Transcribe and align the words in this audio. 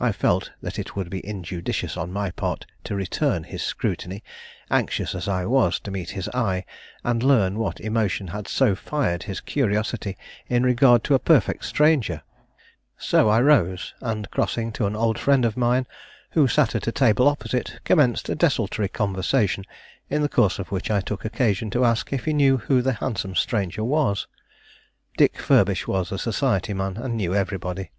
I 0.00 0.10
felt 0.10 0.52
that 0.62 0.78
it 0.78 0.96
would 0.96 1.10
be 1.10 1.20
injudicious 1.20 1.98
on 1.98 2.10
my 2.10 2.30
part 2.30 2.64
to 2.84 2.94
return 2.94 3.44
his 3.44 3.62
scrutiny, 3.62 4.24
anxious 4.70 5.14
as 5.14 5.28
I 5.28 5.44
was 5.44 5.78
to 5.80 5.90
meet 5.90 6.08
his 6.16 6.30
eye 6.30 6.64
and 7.04 7.22
learn 7.22 7.58
what 7.58 7.78
emotion 7.80 8.28
had 8.28 8.48
so 8.48 8.74
fired 8.74 9.24
his 9.24 9.42
curiosity 9.42 10.16
in 10.48 10.62
regard 10.62 11.04
to 11.04 11.14
a 11.14 11.18
perfect 11.18 11.62
stranger; 11.66 12.22
so 12.96 13.28
I 13.28 13.42
rose, 13.42 13.92
and, 14.00 14.30
crossing 14.30 14.72
to 14.72 14.86
an 14.86 14.96
old 14.96 15.18
friend 15.18 15.44
of 15.44 15.58
mine 15.58 15.86
who 16.30 16.48
sat 16.48 16.74
at 16.74 16.86
a 16.86 16.90
table 16.92 17.28
opposite, 17.28 17.78
commenced 17.84 18.30
a 18.30 18.34
desultory 18.34 18.88
conversation, 18.88 19.66
in 20.08 20.22
the 20.22 20.28
course 20.30 20.58
of 20.58 20.72
which 20.72 20.90
I 20.90 21.02
took 21.02 21.22
occasion 21.22 21.68
to 21.72 21.84
ask 21.84 22.14
if 22.14 22.24
he 22.24 22.32
knew 22.32 22.56
who 22.56 22.80
the 22.80 22.94
handsome 22.94 23.34
stranger 23.34 23.84
was. 23.84 24.26
Dick 25.18 25.36
Furbish 25.38 25.86
was 25.86 26.10
a 26.12 26.18
society 26.18 26.72
man, 26.72 26.96
and 26.96 27.14
knew 27.18 27.34
everybody. 27.34 27.90